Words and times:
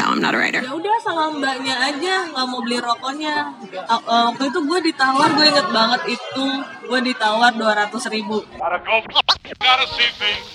No, 0.00 0.06
I'm 0.10 0.18
not 0.18 0.34
a 0.34 0.38
writer. 0.38 0.62
ya 0.64 0.74
udah 0.74 0.96
sama 0.98 1.30
mbaknya 1.30 1.76
aja 1.76 2.26
nggak 2.26 2.46
mau 2.48 2.58
beli 2.60 2.82
rokoknya 2.82 3.52
A- 3.86 4.02
uh, 4.02 4.22
waktu 4.32 4.50
itu 4.50 4.58
gue 4.58 4.78
ditawar 4.90 5.28
gue 5.32 5.46
inget 5.46 5.68
banget 5.70 6.02
itu 6.10 6.46
gue 6.82 7.00
ditawar 7.04 7.54
dua 7.54 7.72
ratus 7.76 8.10
ribu 8.10 8.42
Gotta 8.56 8.78
go. 8.82 8.98
Gotta 9.56 9.86
see 9.92 10.10
things. 10.16 10.46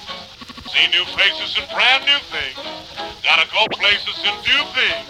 See 0.68 0.86
new 0.92 1.06
faces 1.14 1.56
and 1.56 1.68
brand 1.72 2.04
new 2.04 2.20
things. 2.28 2.58
Gotta 3.22 3.46
go 3.48 3.64
places 3.72 4.18
and 4.22 4.38
do 4.44 4.58
things. 4.74 5.08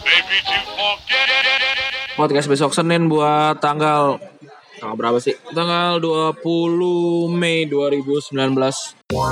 Maybe 0.00 0.36
to 0.40 0.58
forget. 0.72 1.28
Podcast 2.14 2.46
besok 2.46 2.72
Senin 2.72 3.10
buat 3.10 3.58
tanggal 3.58 4.16
tanggal 4.80 4.96
berapa 4.96 5.18
sih? 5.18 5.36
Tanggal 5.52 6.00
20 6.00 6.40
Mei 7.28 7.66
2019. 7.66 9.03
Kali 9.14 9.22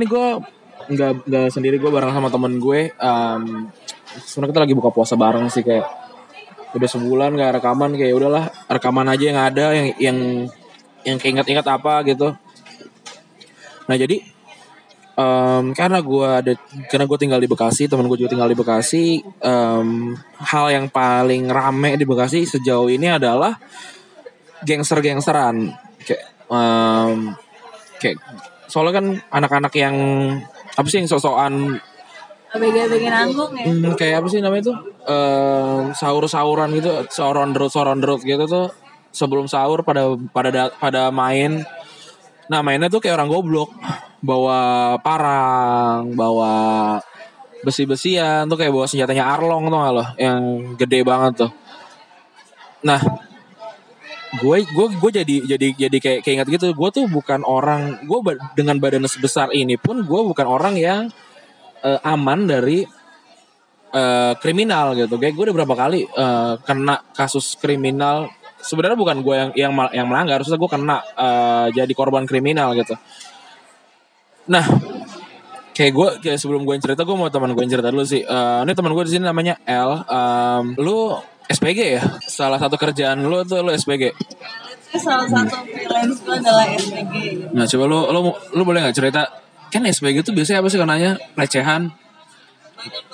ini 0.00 0.08
gue 0.08 0.26
nggak 0.86 1.28
nggak 1.28 1.48
sendiri 1.52 1.76
gue 1.76 1.92
bareng 1.92 2.16
sama 2.16 2.32
temen 2.32 2.56
gue. 2.56 2.96
Um, 2.96 3.68
sebenarnya 4.24 4.56
kita 4.56 4.60
lagi 4.64 4.72
buka 4.72 4.88
puasa 4.88 5.20
bareng 5.20 5.52
sih 5.52 5.60
kayak 5.60 5.84
udah 6.72 6.88
sebulan 6.88 7.36
gak 7.36 7.60
rekaman 7.60 7.92
kayak 7.92 8.16
udahlah 8.16 8.48
rekaman 8.72 9.04
aja 9.12 9.24
yang 9.28 9.36
ada 9.36 9.64
yang 9.76 9.88
yang 10.00 10.18
yang 11.04 11.16
keinget-inget 11.20 11.68
apa 11.68 12.00
gitu. 12.08 12.32
Nah 13.86 13.96
jadi 13.96 14.16
em, 15.16 15.64
karena 15.72 15.98
gue 16.02 16.28
ada 16.28 16.52
karena 16.86 17.04
gue 17.06 17.18
tinggal 17.18 17.40
di 17.40 17.48
Bekasi 17.48 17.86
temen 17.86 18.06
gue 18.06 18.18
juga 18.18 18.34
tinggal 18.34 18.50
di 18.50 18.58
Bekasi 18.58 19.04
em, 19.22 19.88
hal 20.42 20.66
yang 20.70 20.86
paling 20.88 21.46
rame 21.48 21.96
di 21.96 22.04
Bekasi 22.04 22.44
sejauh 22.44 22.90
ini 22.90 23.08
adalah 23.08 23.56
gangster-gangsteran 24.62 25.72
kayak 26.02 26.22
em, 26.48 27.32
kayak 27.98 28.16
soalnya 28.66 28.98
kan 28.98 29.06
anak-anak 29.30 29.72
yang 29.78 29.96
apa 30.74 30.86
sih 30.90 30.98
yang 31.00 31.08
sosokan 31.08 31.78
abg-abg 32.50 33.04
nanggung 33.06 33.52
ya 33.54 33.64
Hmm, 33.68 33.92
kayak 33.94 34.22
apa 34.22 34.26
sih 34.32 34.40
namanya 34.40 34.72
tuh? 34.72 34.76
Eh, 35.06 35.80
sahur-sahuran 35.92 36.72
gitu, 36.74 36.88
sorondrot 37.12 37.68
sorondrot 37.70 38.22
gitu 38.22 38.44
tuh 38.48 38.68
sebelum 39.12 39.46
sahur 39.46 39.84
pada 39.84 40.08
pada 40.32 40.50
da- 40.50 40.74
pada 40.74 41.02
main. 41.12 41.62
Nah, 42.46 42.60
mainnya 42.62 42.86
tuh 42.86 43.02
kayak 43.02 43.18
orang 43.18 43.30
goblok. 43.30 43.70
Bawa 44.22 44.94
parang, 45.04 46.14
bawa 46.16 46.54
besi-besian 47.66 48.46
tuh 48.46 48.58
kayak 48.58 48.70
bawa 48.70 48.86
senjatanya 48.86 49.26
Arlong 49.26 49.66
tuh 49.66 49.78
gak 49.82 49.94
lo 49.94 50.04
yang 50.20 50.40
gede 50.78 51.00
banget 51.02 51.46
tuh. 51.46 51.50
Nah, 52.86 53.00
gue 54.38 54.56
gue 54.62 54.86
gue 55.02 55.10
jadi 55.22 55.36
jadi 55.56 55.68
jadi 55.88 55.98
kayak 55.98 56.26
ingat 56.26 56.48
gitu 56.52 56.66
gue 56.76 56.88
tuh 56.92 57.08
bukan 57.08 57.40
orang 57.42 58.04
gue 58.04 58.18
ba- 58.20 58.42
dengan 58.52 58.76
badan 58.76 59.08
sebesar 59.08 59.48
ini 59.56 59.80
pun 59.80 60.04
gue 60.04 60.20
bukan 60.28 60.46
orang 60.46 60.76
yang 60.76 61.08
eh, 61.80 62.00
aman 62.04 62.46
dari 62.46 62.84
eh, 63.90 64.32
kriminal 64.38 64.94
gitu. 64.94 65.16
Kayak 65.18 65.34
gue 65.34 65.44
udah 65.50 65.56
berapa 65.56 65.74
kali 65.74 66.00
eh, 66.06 66.54
kena 66.62 67.02
kasus 67.16 67.58
kriminal. 67.58 68.30
Sebenarnya 68.66 68.98
bukan 68.98 69.22
gue 69.22 69.34
yang 69.38 69.50
yang 69.54 69.72
yang 69.94 70.06
melanggar, 70.10 70.42
harusnya 70.42 70.58
gue 70.58 70.70
kena 70.70 70.98
eh, 71.14 71.66
jadi 71.70 71.92
korban 71.94 72.26
kriminal 72.26 72.74
gitu. 72.74 72.98
Nah, 74.50 74.66
kayak 75.70 75.92
gue 75.94 76.08
kayak 76.26 76.38
sebelum 76.42 76.66
gue 76.66 76.74
cerita 76.82 77.06
gue 77.06 77.16
mau 77.16 77.30
teman 77.30 77.54
gue 77.54 77.62
cerita 77.70 77.94
dulu 77.94 78.02
sih. 78.02 78.26
Eh, 78.26 78.60
ini 78.66 78.72
teman 78.74 78.90
gue 78.90 79.04
di 79.06 79.12
sini 79.14 79.24
namanya 79.26 79.54
L. 79.62 80.02
Em, 80.06 80.64
lu 80.82 81.14
SPG 81.46 81.80
ya? 81.98 82.02
Salah 82.26 82.58
satu 82.58 82.74
kerjaan 82.74 83.22
lu 83.22 83.46
tuh 83.46 83.62
lu 83.62 83.70
SPG. 83.70 84.10
Itu 84.10 84.98
salah 84.98 85.30
satu 85.30 85.62
freelance 85.66 86.18
gue 86.26 86.34
adalah 86.34 86.66
SPG 86.74 87.12
gitu. 87.14 87.46
Nah, 87.54 87.64
coba 87.70 87.84
lu 87.86 87.98
lu 88.10 88.20
lu 88.34 88.62
boleh 88.66 88.82
nggak 88.82 88.96
cerita? 88.96 89.22
Kan 89.70 89.86
SPG 89.86 90.26
tuh 90.26 90.34
biasanya 90.34 90.62
apa 90.62 90.68
sih 90.70 90.78
kenanya? 90.78 91.10
Pelecehan, 91.34 91.90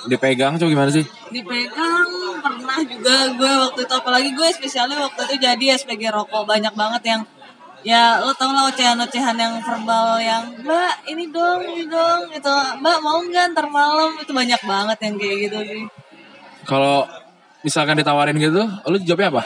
dipegang 0.07 0.59
coba 0.59 0.69
gimana 0.69 0.91
sih? 0.91 1.05
dipegang 1.31 2.09
pernah 2.43 2.79
juga 2.83 3.15
gue 3.33 3.51
waktu 3.67 3.79
itu 3.87 3.93
apalagi 3.95 4.29
gue 4.35 4.47
spesialnya 4.51 4.99
waktu 4.99 5.19
itu 5.31 5.35
jadi 5.39 5.65
SPG 5.79 6.11
rokok 6.11 6.43
banyak 6.43 6.75
banget 6.75 7.03
yang 7.07 7.21
ya 7.83 8.23
lo 8.23 8.31
tau 8.35 8.55
lah 8.55 8.71
ocehan-ocehan 8.71 9.35
yang 9.35 9.59
verbal 9.59 10.15
yang 10.19 10.43
mbak 10.63 11.03
ini 11.07 11.27
dong 11.31 11.59
ini 11.67 11.83
dong 11.87 12.31
itu 12.31 12.53
mbak 12.79 12.97
mau 13.03 13.19
nggak 13.19 13.51
ntar 13.51 13.67
malam 13.67 14.15
itu 14.19 14.31
banyak 14.31 14.61
banget 14.63 14.97
yang 15.03 15.15
kayak 15.19 15.37
gitu 15.47 15.57
sih 15.67 15.83
Kalau 16.63 17.03
misalkan 17.59 17.99
ditawarin 17.99 18.39
gitu, 18.39 18.63
lu 18.63 18.97
jawabnya 19.03 19.35
apa? 19.35 19.43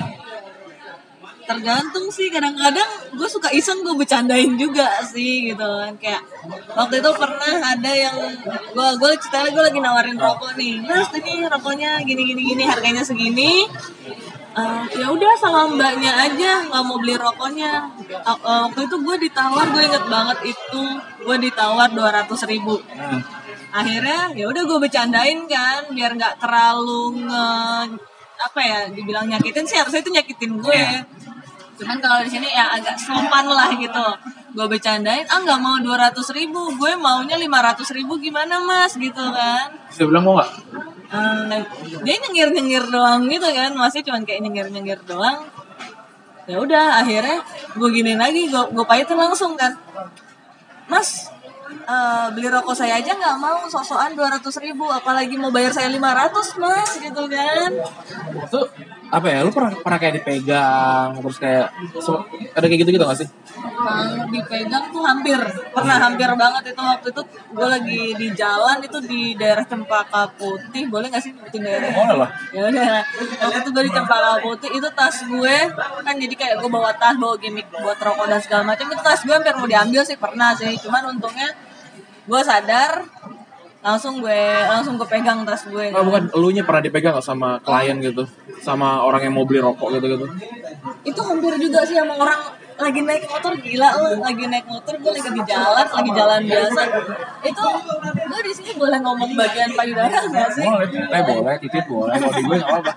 Tergantung 1.48 2.12
sih. 2.12 2.28
Kadang-kadang 2.28 3.16
gue 3.16 3.30
suka 3.32 3.50
iseng 3.56 3.80
gue 3.82 3.96
bercandain 3.96 4.52
juga 4.60 5.00
sih 5.08 5.50
gitu 5.50 5.64
kan. 5.64 5.96
Kayak 5.96 6.22
waktu 6.76 7.00
itu 7.00 7.10
pernah 7.16 7.54
ada 7.64 7.92
yang 7.96 8.16
gue 8.76 8.90
gue 9.00 9.12
ceritanya 9.24 9.50
gue 9.56 9.64
lagi 9.72 9.80
nawarin 9.80 10.20
rokok 10.20 10.60
nih. 10.60 10.84
Mas 10.84 11.10
ini 11.16 11.48
rokoknya 11.48 12.04
gini 12.04 12.22
gini 12.28 12.42
gini 12.54 12.64
harganya 12.68 13.02
segini. 13.02 13.66
Eh, 14.58 14.86
ya 14.98 15.14
udah 15.14 15.34
sama 15.38 15.70
mbaknya 15.70 16.10
aja 16.18 16.66
nggak 16.66 16.84
mau 16.84 16.98
beli 16.98 17.14
rokoknya. 17.14 17.94
Eh, 18.10 18.30
eh, 18.30 18.60
waktu 18.66 18.90
itu 18.90 18.96
gue 19.06 19.16
ditawar 19.30 19.70
gue 19.70 19.84
inget 19.86 20.06
banget 20.10 20.40
itu 20.50 20.84
gue 21.24 21.38
ditawar 21.46 21.94
dua 21.94 22.10
ratus 22.10 22.44
ribu. 22.50 22.82
Akhirnya 23.70 24.34
ya 24.34 24.50
udah 24.50 24.64
gue 24.66 24.78
bercandain 24.82 25.46
kan 25.46 25.94
biar 25.94 26.18
nggak 26.18 26.42
terlalu 26.42 27.22
nge 27.30 27.46
apa 28.38 28.60
ya 28.62 28.80
dibilang 28.94 29.26
nyakitin 29.30 29.66
sih 29.66 29.78
harusnya 29.78 30.02
itu 30.02 30.14
nyakitin 30.14 30.62
gue 30.62 30.82
cuman 31.78 31.98
kalau 32.02 32.20
di 32.26 32.30
sini 32.34 32.50
ya 32.50 32.74
agak 32.74 32.98
sopan 32.98 33.46
lah 33.46 33.70
gitu. 33.78 34.08
Gue 34.58 34.66
bercandain 34.66 35.26
ah 35.30 35.40
nggak 35.46 35.60
mau 35.62 35.78
dua 35.78 36.10
ratus 36.10 36.34
ribu 36.34 36.74
gue 36.74 36.92
maunya 36.98 37.38
lima 37.38 37.62
ratus 37.62 37.94
ribu 37.94 38.18
gimana 38.18 38.58
mas? 38.66 38.98
Gitu 38.98 39.22
kan. 39.22 39.70
Dia 39.94 40.06
bilang 40.10 40.26
mau 40.26 40.34
nggak? 40.42 40.52
Eh, 41.08 41.62
dia 42.02 42.16
nyengir 42.26 42.50
nyengir 42.52 42.84
doang 42.90 43.30
gitu 43.30 43.48
kan. 43.54 43.72
Masih 43.78 44.02
cuman 44.02 44.26
kayak 44.26 44.42
nyengir 44.42 44.68
nyengir 44.74 45.00
doang. 45.06 45.46
Ya 46.50 46.58
udah 46.58 47.06
akhirnya 47.06 47.44
gue 47.78 47.90
giniin 47.94 48.18
lagi 48.18 48.50
gue 48.50 48.64
gue 48.74 48.86
pahitin 48.90 49.18
langsung 49.20 49.54
kan. 49.54 49.78
Mas 50.90 51.30
eh, 51.70 52.28
beli 52.34 52.50
rokok 52.50 52.74
saya 52.74 52.98
aja 52.98 53.14
nggak 53.14 53.38
mau 53.38 53.70
sosokan 53.70 54.18
dua 54.18 54.34
ratus 54.34 54.58
ribu 54.58 54.90
apalagi 54.90 55.38
mau 55.38 55.54
bayar 55.54 55.70
saya 55.70 55.94
500 55.94 56.58
mas 56.58 56.92
gitu 56.98 57.24
kan. 57.30 57.70
Itu 58.42 58.62
apa 59.08 59.26
ya? 59.26 59.40
Lu 59.42 59.52
pernah 59.52 59.72
pernah 59.72 60.00
kayak 60.00 60.14
dipegang 60.20 61.08
terus 61.20 61.38
kayak 61.38 61.68
ada 62.52 62.66
kayak 62.66 62.80
gitu 62.84 62.92
gitu 62.92 63.04
gak 63.04 63.20
sih? 63.20 63.30
Kalau 63.58 64.28
dipegang 64.28 64.86
tuh 64.90 65.02
hampir 65.02 65.40
pernah 65.72 65.98
hampir 65.98 66.30
banget 66.34 66.64
itu 66.74 66.82
waktu 66.82 67.08
itu 67.10 67.22
gue 67.28 67.68
lagi 67.68 68.02
di 68.16 68.28
jalan 68.34 68.78
itu 68.82 68.98
di 69.02 69.22
daerah 69.34 69.64
Cempaka 69.64 70.28
Putih 70.34 70.84
boleh 70.88 71.08
nggak 71.08 71.22
sih 71.22 71.32
nyebutin 71.32 71.62
daerah 71.64 71.90
Boleh 71.94 72.16
lah. 72.18 72.30
ya 72.52 72.62
udah 72.68 72.90
waktu 73.48 73.58
itu 73.62 73.70
gue 73.72 73.84
di 73.86 73.94
Cempaka 73.94 74.32
Putih 74.42 74.70
itu 74.74 74.88
tas 74.92 75.18
gue 75.24 75.56
kan 76.04 76.16
jadi 76.18 76.36
kayak 76.36 76.56
gue 76.60 76.70
bawa 76.70 76.92
tas 76.94 77.16
bawa 77.16 77.38
gimmick 77.38 77.70
buat 77.72 77.98
rokok 77.98 78.26
dan 78.28 78.40
segala 78.42 78.64
macam 78.66 78.86
itu 78.88 79.02
tas 79.02 79.22
gue 79.22 79.34
hampir 79.34 79.54
mau 79.56 79.70
diambil 79.70 80.02
sih 80.04 80.18
pernah 80.18 80.52
sih 80.52 80.74
cuman 80.82 81.16
untungnya 81.16 81.50
gue 82.28 82.42
sadar 82.44 83.06
langsung 83.78 84.20
gue 84.20 84.42
langsung 84.68 84.98
gue 84.98 85.08
pegang 85.08 85.46
tas 85.48 85.64
gue 85.64 85.94
Oh, 85.94 86.04
bukan, 86.04 86.28
elunya 86.34 86.66
pernah 86.66 86.82
dipegang 86.82 87.14
gak 87.16 87.24
sama 87.24 87.62
klien 87.62 87.96
gitu? 88.02 88.26
Sama 88.60 89.02
orang 89.02 89.22
yang 89.26 89.34
mau 89.34 89.46
beli 89.48 89.60
rokok 89.60 89.98
gitu-gitu? 89.98 90.28
itu 91.04 91.22
hampir 91.24 91.56
juga 91.58 91.80
sih 91.88 91.96
sama 91.96 92.20
orang 92.20 92.36
lagi 92.78 93.02
naik 93.02 93.26
motor 93.26 93.50
gila 93.58 93.90
lo 93.98 94.22
lagi 94.22 94.44
naik 94.46 94.68
motor 94.70 94.94
gue 94.94 95.10
lagi 95.10 95.32
di 95.34 95.42
jalan 95.44 95.86
lagi 95.88 96.12
jalan 96.14 96.42
biasa. 96.46 96.82
Itu 97.42 97.64
gue 98.04 98.40
di 98.44 98.52
sini 98.54 98.72
boleh 98.78 99.00
ngomong 99.02 99.32
bagian 99.34 99.72
payudara 99.74 100.20
nggak 100.28 100.50
sih? 100.52 100.68
Boleh, 100.68 100.88
teh 100.92 101.22
boleh, 101.26 101.56
titit 101.58 101.86
boleh, 101.90 102.14
kalau 102.14 102.34
di 102.36 102.44
gue 102.44 102.56
gak 102.60 102.70
apa-apa. 102.70 102.92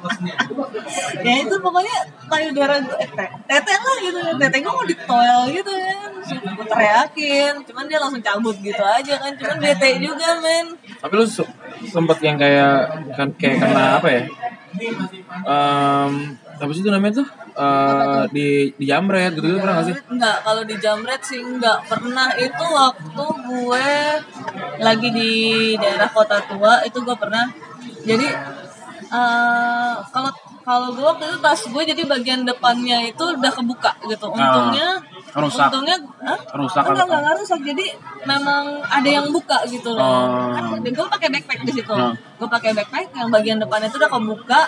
ya 1.25 1.35
itu 1.41 1.55
pokoknya 1.57 1.97
payudara 2.29 2.75
gue 2.83 2.97
eh, 2.99 3.11
te- 3.15 3.33
tete 3.47 3.75
lah 3.79 3.97
gitu 4.03 4.19
tete 4.37 4.57
gue 4.59 4.73
mau 4.75 4.85
ditoel 4.85 5.41
gitu 5.49 5.71
kan 5.73 6.11
gue 6.31 6.67
teriakin 6.67 7.53
cuman 7.65 7.85
dia 7.89 7.99
langsung 8.03 8.23
cabut 8.23 8.57
gitu 8.61 8.83
aja 8.85 9.15
kan. 9.17 9.33
Cuman 9.39 9.57
bete 9.59 9.89
juga 9.99 10.29
men. 10.45 10.77
Tapi 11.01 11.13
lu 11.15 11.25
se- 11.25 11.55
sempet 11.89 12.19
yang 12.21 12.37
kayak 12.37 12.75
kan 13.17 13.29
kayak 13.39 13.57
kena 13.59 13.97
apa 13.97 14.09
ya? 14.13 14.23
Em, 14.71 16.13
apa 16.61 16.71
sih 16.71 16.83
itu 16.85 16.91
namanya 16.93 17.25
tuh? 17.25 17.29
Eh, 17.51 18.23
di 18.31 18.49
di 18.79 18.85
jamret 18.87 19.35
gitu, 19.35 19.47
gitu 19.51 19.59
pernah 19.59 19.83
gak 19.83 19.87
sih? 19.91 19.97
Enggak, 20.09 20.37
kalau 20.47 20.63
di 20.63 20.77
Jamret 20.79 21.23
sih 21.27 21.41
enggak 21.43 21.79
pernah 21.91 22.29
itu 22.39 22.65
waktu 22.71 23.25
gue 23.51 23.91
lagi 24.81 25.09
di 25.11 25.33
daerah 25.77 26.09
kota 26.09 26.39
tua 26.47 26.87
itu 26.87 26.99
gue 27.03 27.17
pernah. 27.19 27.51
Jadi 28.07 28.29
eh, 29.11 29.95
kalau 30.15 30.31
kalau 30.71 30.89
gue 30.89 31.03
waktu 31.03 31.25
itu 31.27 31.39
tas 31.41 31.63
gue 31.65 31.83
jadi 31.85 32.03
bagian 32.05 32.41
depannya 32.45 33.03
itu 33.05 33.19
udah 33.19 33.51
kebuka 33.51 33.91
gitu 34.05 34.27
untungnya 34.29 35.03
Ah, 35.31 35.43
rusak. 35.43 35.67
untungnya 35.67 35.97
Hah? 36.21 36.39
Rusak 36.53 36.83
enggak 36.85 37.05
enggak 37.05 37.21
enggak 37.21 37.37
rusak 37.39 37.61
jadi 37.65 37.87
memang 38.25 38.63
ada 38.89 39.09
yang 39.11 39.27
buka 39.29 39.59
gitu 39.67 39.91
loh 39.91 40.07
Oh. 40.23 40.55
kan 40.55 40.79
gue 40.81 41.07
pakai 41.09 41.29
backpack 41.29 41.61
di 41.65 41.73
situ 41.73 41.91
Hmm. 41.91 42.15
gue 42.15 42.49
pakai 42.49 42.71
backpack 42.73 43.11
yang 43.13 43.29
bagian 43.29 43.59
depannya 43.59 43.87
itu 43.87 43.99
udah 43.99 44.11
kebuka 44.11 44.63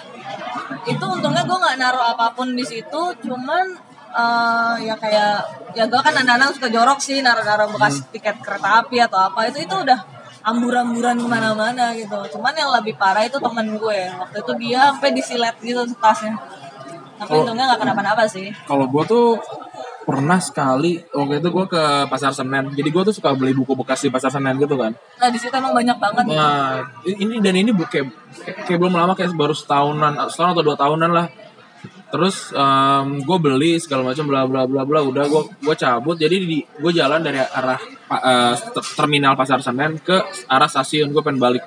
itu 0.85 1.05
untungnya 1.07 1.43
gue 1.43 1.57
nggak 1.57 1.77
naruh 1.79 2.05
apa 2.05 2.27
pun 2.33 2.51
di 2.51 2.63
situ 2.63 3.03
cuman 3.21 3.67
eh, 4.13 4.75
ya 4.83 4.95
kayak 4.95 5.35
ya 5.73 5.85
gue 5.87 6.01
kan 6.01 6.13
anak-anak 6.13 6.53
suka 6.53 6.69
jorok 6.69 6.99
sih 6.99 7.23
naruh-naruh 7.23 7.71
bekas 7.71 7.95
Hmm. 7.99 8.11
tiket 8.13 8.37
kereta 8.39 8.83
api 8.83 8.97
atau 9.01 9.21
apa 9.23 9.47
itu 9.47 9.59
itu 9.61 9.75
udah 9.75 9.99
ambur-amburan 10.43 11.17
ke 11.17 11.27
mana-mana 11.27 11.95
gitu 11.95 12.19
cuman 12.33 12.53
yang 12.53 12.71
lebih 12.73 12.95
parah 12.95 13.23
itu 13.23 13.37
temen 13.37 13.67
gue 13.73 14.01
waktu 14.13 14.37
itu 14.39 14.53
dia 14.59 14.91
sampai 14.91 15.11
disilet 15.13 15.57
gitu 15.59 15.83
tasnya 15.97 16.35
tapi 17.15 17.31
Oh. 17.33 17.41
untungnya 17.41 17.71
nggak 17.71 17.81
kenapa-napa 17.81 18.27
sih 18.27 18.51
Kalau 18.65 18.85
gue 18.85 19.03
tuh 19.05 19.39
pernah 20.03 20.43
sekali 20.43 20.99
waktu 21.09 21.39
itu 21.39 21.49
gue 21.49 21.67
ke 21.69 21.83
pasar 22.11 22.35
Senen. 22.35 22.75
Jadi 22.75 22.89
gue 22.91 23.03
tuh 23.05 23.15
suka 23.15 23.31
beli 23.31 23.55
buku 23.55 23.79
bekas 23.79 24.03
di 24.03 24.11
pasar 24.11 24.27
Senen 24.29 24.59
gitu 24.59 24.75
kan. 24.75 24.91
nah 25.15 25.31
di 25.31 25.39
situ 25.39 25.55
emang 25.55 25.71
banyak 25.71 25.95
banget 25.95 26.25
Nah, 26.27 26.83
ini 27.05 27.39
dan 27.39 27.55
ini 27.55 27.71
bu- 27.71 27.87
kayak, 27.87 28.11
kayak 28.67 28.75
belum 28.77 28.91
lama 28.93 29.15
kayak 29.15 29.31
baru 29.33 29.55
setahunan, 29.55 30.19
setahun 30.27 30.51
atau 30.53 30.65
dua 30.65 30.75
tahunan 30.75 31.11
lah. 31.13 31.31
Terus 32.13 32.53
gue 33.25 33.39
beli 33.41 33.81
segala 33.81 34.13
macam 34.13 34.29
bla 34.29 34.45
bla 34.45 34.69
bla 34.69 34.85
bla 34.85 35.01
udah 35.01 35.25
gue 35.25 35.43
gue 35.65 35.75
cabut 35.81 36.17
jadi 36.21 36.37
di 36.45 36.61
gue 36.61 36.93
jalan 36.93 37.25
dari 37.25 37.41
arah 37.41 37.81
ter- 38.69 38.93
terminal 39.01 39.33
pasar 39.33 39.65
Senen 39.65 39.97
ke 39.97 40.21
arah 40.45 40.69
stasiun 40.69 41.09
gue 41.09 41.23
pengen 41.25 41.41
balik. 41.41 41.65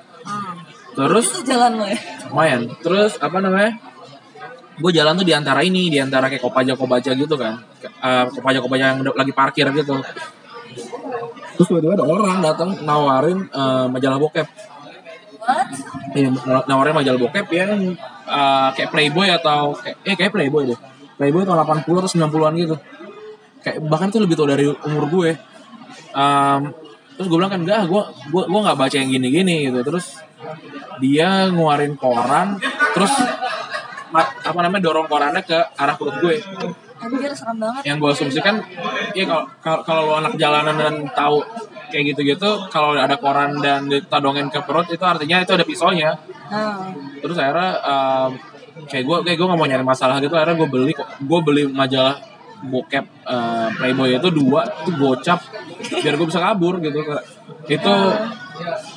Terus 0.96 1.28
itu 1.34 1.52
jalan 1.52 1.82
lo 1.82 1.84
ya 1.84 1.98
lumayan. 2.30 2.62
Terus 2.80 3.18
apa 3.20 3.42
namanya? 3.42 3.74
Gue 4.76 4.92
jalan 4.92 5.16
tuh 5.16 5.24
di 5.24 5.32
antara 5.32 5.64
ini, 5.64 5.88
di 5.88 5.96
antara 5.96 6.28
kayak 6.28 6.44
kopaja 6.44 6.76
kopaja 6.76 7.16
gitu 7.16 7.32
kan, 7.36 7.64
Eh, 7.80 8.24
kopaja 8.28 8.60
kopaja 8.60 8.84
yang 8.92 9.00
lagi 9.02 9.32
parkir 9.32 9.64
gitu. 9.72 9.96
Terus 11.56 11.66
tiba-tiba 11.72 11.96
ada 11.96 12.04
orang 12.04 12.44
datang 12.44 12.70
nawarin 12.84 13.48
eh, 13.48 13.86
majalah 13.88 14.20
bokep. 14.20 14.44
What? 15.40 15.68
Iya, 16.12 16.28
nawarin 16.68 16.92
majalah 16.92 17.18
bokep 17.18 17.46
yang 17.56 17.96
eh, 18.26 18.68
kayak 18.74 18.90
Playboy 18.90 19.28
atau 19.30 19.72
kayak 19.74 19.96
eh 20.02 20.14
kayak 20.18 20.32
Playboy 20.34 20.62
deh. 20.74 20.78
Playboy 21.16 21.46
tahun 21.46 21.64
80 21.64 22.02
atau 22.02 22.10
90-an 22.10 22.52
gitu. 22.60 22.76
Kayak 23.64 23.76
bahkan 23.88 24.08
tuh 24.12 24.20
lebih 24.20 24.36
tua 24.36 24.52
dari 24.52 24.68
umur 24.68 25.04
gue. 25.08 25.30
Em, 26.12 26.60
terus 27.16 27.26
gue 27.26 27.36
bilang 27.38 27.52
kan 27.52 27.60
enggak, 27.64 27.88
gue 27.88 28.02
gue 28.30 28.42
gue 28.46 28.60
nggak 28.60 28.76
baca 28.76 28.96
yang 28.96 29.10
gini-gini 29.10 29.70
gitu. 29.70 29.80
Terus 29.80 30.20
dia 31.00 31.48
ngeluarin 31.48 31.96
koran, 31.96 32.60
terus 32.92 33.12
apa 34.46 34.58
namanya 34.64 34.82
dorong 34.88 35.08
korannya 35.08 35.42
ke 35.44 35.56
arah 35.76 35.96
perut 35.96 36.16
gue. 36.20 36.36
Anjir 36.96 37.28
serem 37.36 37.60
banget 37.60 37.82
Yang 37.84 37.96
gue 38.00 38.10
asumsikan, 38.16 38.54
ya 39.12 39.24
kalau 39.28 39.44
kalau- 39.60 39.84
kalau 39.84 40.02
lo 40.08 40.14
anak 40.16 40.40
jalanan 40.40 40.76
dan 40.80 40.94
tahu 41.12 41.44
kayak 41.92 42.16
gitu-gitu, 42.16 42.48
kalau 42.72 42.96
ada 42.96 43.20
koran 43.20 43.60
dan 43.60 43.84
ditodongin 43.84 44.48
ke 44.48 44.64
perut 44.64 44.88
itu 44.88 45.04
artinya 45.04 45.44
itu 45.44 45.52
ada 45.52 45.64
pisaunya 45.68 46.16
nah 46.46 46.92
terus 47.20 47.36
akhirnya 47.38 47.70
um, 47.82 48.30
kayak 48.86 49.04
gue 49.04 49.16
kayak 49.26 49.36
gue 49.40 49.46
nggak 49.46 49.60
mau 49.60 49.68
nyari 49.68 49.84
masalah 49.84 50.16
gitu 50.20 50.34
akhirnya 50.36 50.56
gue 50.60 50.68
beli 50.68 50.92
gue 50.96 51.40
beli 51.42 51.62
majalah 51.70 52.16
bokep 52.56 53.04
uh, 53.28 53.68
Playboy 53.76 54.16
itu 54.16 54.28
dua 54.32 54.64
itu 54.84 54.90
gocap 54.96 55.40
biar 55.76 56.14
gue 56.16 56.26
bisa 56.28 56.40
kabur 56.40 56.80
gitu 56.80 57.04
itu 57.68 57.94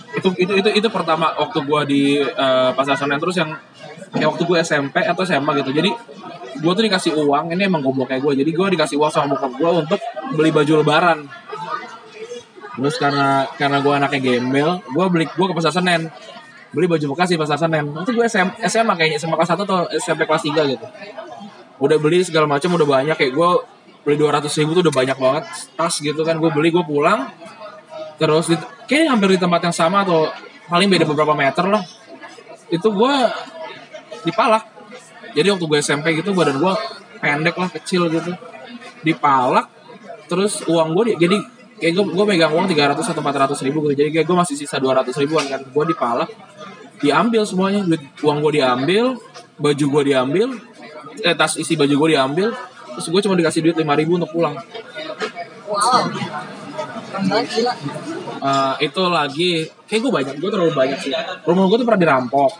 itu 0.10 0.30
itu 0.42 0.54
itu 0.58 0.70
itu 0.74 0.88
pertama 0.90 1.32
waktu 1.38 1.60
gue 1.62 1.82
di 1.86 2.04
uh, 2.22 2.72
pasar 2.74 2.98
Senen 2.98 3.22
terus 3.22 3.38
yang 3.38 3.54
kayak 4.10 4.30
waktu 4.36 4.44
gue 4.46 4.58
SMP 4.66 5.06
atau 5.06 5.22
SMA 5.22 5.52
gitu. 5.62 5.72
Jadi 5.72 5.92
gue 6.60 6.72
tuh 6.74 6.84
dikasih 6.84 7.14
uang 7.16 7.54
ini 7.54 7.70
emang 7.70 7.86
goblok 7.86 8.10
kayak 8.10 8.26
gue 8.26 8.42
jadi 8.42 8.52
gue 8.52 8.68
dikasih 8.76 8.98
uang 8.98 9.12
sama 9.14 9.38
bokap 9.38 9.54
gue 9.54 9.70
untuk 9.86 10.00
beli 10.34 10.50
baju 10.50 10.74
lebaran. 10.82 11.20
Terus 12.80 12.96
karena 12.98 13.46
karena 13.60 13.78
gue 13.84 13.94
anaknya 13.94 14.20
gembel 14.20 14.70
gue 14.82 15.06
beli 15.12 15.26
gue 15.30 15.46
ke 15.46 15.54
pasar 15.54 15.74
Senen 15.76 16.10
beli 16.70 16.86
baju 16.86 17.06
bekas 17.16 17.34
di 17.34 17.38
pasar 17.38 17.58
Senen. 17.58 17.86
Itu 17.94 18.12
gue 18.14 18.26
SM, 18.26 18.62
SMA 18.70 18.94
kayaknya 18.94 19.18
SMA 19.18 19.36
kelas 19.36 19.52
1 19.58 19.66
atau 19.66 19.78
SMP 19.98 20.22
kelas 20.30 20.44
3 20.46 20.72
gitu. 20.74 20.86
Udah 21.80 21.98
beli 21.98 22.22
segala 22.22 22.46
macam 22.46 22.76
udah 22.76 22.88
banyak 22.88 23.16
kayak 23.18 23.34
gue 23.34 23.50
beli 24.06 24.16
200 24.20 24.46
ribu 24.62 24.78
tuh 24.78 24.84
udah 24.90 24.96
banyak 24.96 25.18
banget. 25.18 25.44
Tas 25.74 25.96
gitu 25.98 26.22
kan 26.22 26.38
gue 26.38 26.50
beli 26.54 26.70
gue 26.70 26.84
pulang. 26.86 27.30
Terus 28.20 28.52
di, 28.52 28.56
kayaknya 28.86 29.16
hampir 29.16 29.30
di 29.36 29.40
tempat 29.40 29.62
yang 29.64 29.76
sama 29.76 30.04
atau 30.04 30.28
paling 30.70 30.92
beda 30.92 31.08
beberapa 31.08 31.34
meter 31.34 31.66
lah. 31.66 31.82
Itu 32.70 32.94
gue 32.94 33.14
dipalak. 34.28 34.64
Jadi 35.34 35.48
waktu 35.50 35.66
gue 35.66 35.80
SMP 35.82 36.18
gitu 36.20 36.34
badan 36.36 36.60
gue 36.60 36.74
pendek 37.18 37.56
lah 37.58 37.70
kecil 37.72 38.12
gitu. 38.14 38.36
Dipalak 39.02 39.72
terus 40.30 40.62
uang 40.70 40.94
gue 40.94 41.04
di- 41.10 41.18
jadi 41.26 41.38
kayak 41.80 41.94
gue 41.96 42.06
gue 42.12 42.26
megang 42.28 42.54
uang 42.54 42.68
300 42.70 43.02
atau 43.02 43.22
400 43.24 43.66
ribu 43.66 43.88
gitu. 43.88 44.04
Jadi 44.04 44.10
kayak 44.20 44.26
gue 44.28 44.38
masih 44.38 44.56
sisa 44.60 44.78
200 44.78 45.16
ribuan 45.24 45.48
kan 45.48 45.64
gue 45.64 45.86
dipalak 45.90 46.30
diambil 47.00 47.44
semuanya. 47.48 47.82
Duit 47.84 48.04
uang 48.22 48.40
gue 48.44 48.62
diambil 48.62 49.16
baju 49.60 49.86
gue 49.92 50.04
diambil 50.16 50.56
eh, 51.24 51.36
tas 51.36 51.56
isi 51.60 51.76
baju 51.76 51.94
gue 51.94 52.10
diambil. 52.16 52.48
Terus 52.98 53.08
gue 53.08 53.22
cuma 53.24 53.36
dikasih 53.38 53.62
duit 53.64 53.78
5 53.78 54.00
ribu 54.00 54.20
untuk 54.20 54.32
pulang. 54.34 54.56
Wow. 55.70 56.10
Eh, 58.40 58.74
itu 58.88 59.04
lagi. 59.08 59.52
Kayak 59.86 60.02
gue 60.04 60.12
banyak 60.12 60.36
gue 60.40 60.50
terlalu 60.50 60.74
banyak 60.74 61.00
sih. 61.00 61.14
Rumah 61.46 61.64
gue 61.68 61.78
tuh 61.80 61.88
pernah 61.88 62.02
dirampok. 62.02 62.52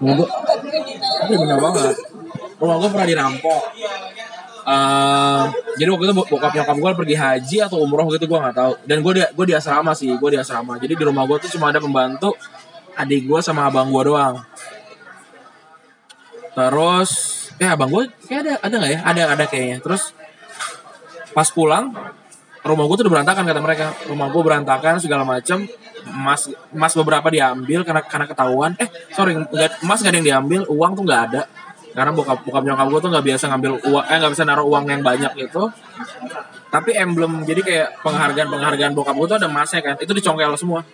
Rumah 0.00 0.14
gue 0.16 0.26
tapi 1.20 1.32
bener 1.36 1.58
banget. 1.60 1.96
Rumah 2.60 2.76
gue 2.80 2.88
pernah 2.92 3.08
dirampok. 3.08 3.62
Eh, 4.60 5.44
jadi 5.80 5.88
waktu 5.88 6.04
itu 6.04 6.14
bokap 6.14 6.52
nyokap 6.52 6.76
gue 6.76 6.90
pergi 7.04 7.16
haji 7.16 7.56
atau 7.64 7.80
umroh 7.80 8.06
gitu 8.12 8.28
gue 8.28 8.38
nggak 8.38 8.56
tahu. 8.56 8.72
Dan 8.86 9.02
gue 9.02 9.12
di 9.18 9.22
gue 9.24 9.46
di 9.48 9.54
asrama 9.56 9.92
sih 9.96 10.08
gue 10.12 10.30
di 10.30 10.38
asrama. 10.38 10.76
Jadi 10.78 10.94
di 10.94 11.04
rumah 11.04 11.26
gue 11.26 11.36
tuh 11.42 11.50
cuma 11.58 11.72
ada 11.72 11.80
pembantu 11.82 12.36
adik 13.04 13.26
gue 13.26 13.40
sama 13.40 13.66
abang 13.68 13.88
gue 13.88 14.02
doang. 14.06 14.40
Terus 16.54 17.10
ya 17.60 17.76
abang 17.76 17.90
gue 17.92 18.10
kayak 18.26 18.40
ada 18.44 18.52
ada 18.60 18.74
nggak 18.80 18.92
ya? 18.92 19.00
Ada 19.06 19.22
ada 19.36 19.44
kayaknya. 19.46 19.78
Terus 19.80 20.12
pas 21.30 21.48
pulang 21.48 21.94
rumah 22.60 22.84
gue 22.84 22.96
tuh 23.00 23.04
udah 23.08 23.14
berantakan 23.20 23.44
kata 23.46 23.60
mereka. 23.62 23.86
Rumah 24.06 24.26
gue 24.28 24.42
berantakan 24.42 24.94
segala 25.00 25.22
macam 25.24 25.64
emas 26.00 26.48
emas 26.72 26.92
beberapa 26.96 27.28
diambil 27.28 27.84
karena 27.86 28.02
karena 28.04 28.26
ketahuan. 28.26 28.72
Eh 28.76 28.88
sorry 29.14 29.36
emas 29.84 29.98
nggak 30.02 30.12
ada 30.12 30.18
yang 30.18 30.28
diambil 30.28 30.60
uang 30.68 30.92
tuh 30.98 31.04
nggak 31.06 31.22
ada. 31.32 31.42
Karena 31.90 32.14
bokap 32.14 32.46
bokap 32.46 32.62
nyokap 32.62 32.86
gue 32.86 33.00
tuh 33.02 33.10
nggak 33.10 33.26
biasa 33.34 33.44
ngambil 33.50 33.72
uang 33.82 34.04
eh 34.06 34.16
nggak 34.20 34.32
bisa 34.34 34.44
naruh 34.46 34.66
uang 34.66 34.84
yang 34.86 35.02
banyak 35.02 35.32
itu 35.42 35.62
tapi 36.70 36.94
emblem 36.94 37.42
jadi 37.42 37.66
kayak 37.66 37.88
penghargaan 37.98 38.46
penghargaan 38.46 38.94
bokap 38.94 39.18
gue 39.18 39.26
tuh 39.26 39.36
ada 39.42 39.50
emasnya 39.50 39.82
kan. 39.82 39.98
Itu 39.98 40.14
dicongkel 40.14 40.54
semua 40.54 40.86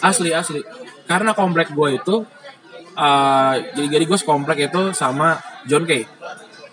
asli 0.00 0.30
asli. 0.32 0.60
Karena 1.06 1.34
komplek 1.34 1.72
gue 1.72 1.88
itu 1.96 2.16
eh, 2.96 3.54
jadi 3.76 3.88
jadi 3.98 4.04
gue 4.04 4.18
sekomplek 4.18 4.58
itu 4.70 4.92
sama 4.96 5.38
John 5.64 5.84
Kay. 5.84 6.04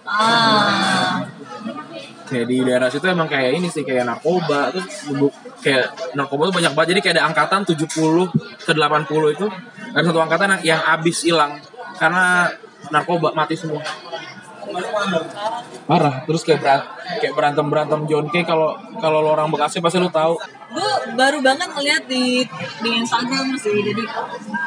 Ah. 0.08 1.28
Kayak 2.28 2.48
di 2.52 2.58
daerah 2.60 2.92
situ 2.92 3.08
emang 3.08 3.32
kayak 3.32 3.56
ini 3.56 3.72
sih 3.72 3.88
kayak 3.88 4.04
narkoba 4.04 4.68
terus 4.76 4.88
kayak 5.64 5.96
narkoba 6.16 6.52
tuh 6.52 6.56
banyak 6.60 6.74
banget. 6.76 6.90
Jadi 6.96 7.02
kayak 7.04 7.16
ada 7.20 7.26
angkatan 7.32 7.62
70 7.64 7.88
ke 8.68 8.72
80 8.76 9.36
itu 9.36 9.48
ada 9.96 10.04
satu 10.04 10.20
angkatan 10.20 10.60
yang, 10.60 10.76
yang 10.76 10.82
abis 11.00 11.24
hilang 11.24 11.56
karena 11.96 12.52
narkoba 12.92 13.32
mati 13.34 13.56
semua 13.56 13.82
parah 15.88 16.22
terus 16.22 16.44
kayak 16.44 16.60
beran- 16.60 16.88
kayak 17.18 17.34
berantem 17.34 17.66
berantem 17.66 18.00
John 18.06 18.28
Kay 18.28 18.44
kalau 18.44 18.70
kalau 18.98 19.20
lo 19.20 19.32
orang 19.32 19.48
Bekasi 19.48 19.80
pasti 19.80 19.98
lo 19.98 20.12
tahu 20.12 20.36
gue 20.68 20.92
baru 21.16 21.40
banget 21.40 21.70
ngeliat 21.70 22.04
di 22.06 22.44
di 22.78 22.90
Instagram 22.94 23.56
sih 23.56 23.72
jadi 23.82 24.04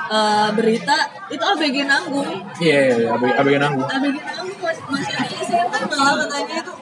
eh, 0.08 0.48
berita 0.50 0.96
itu 1.28 1.44
ABG 1.46 1.76
nanggung 1.84 2.24
iya 2.58 2.78
iya 2.82 2.94
iya 2.96 3.08
abis 3.12 3.32
abis 3.36 3.52
nanggung 3.58 3.84
ABG 3.86 4.16
nanggung 4.16 4.58
masih 4.58 4.84
masih 4.88 5.12
ada 5.14 5.36
SMA 5.38 5.78
malah 5.86 6.14
katanya 6.24 6.56
itu 6.58 6.72